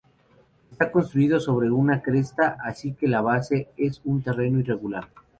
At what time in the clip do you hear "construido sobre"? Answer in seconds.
0.91-1.69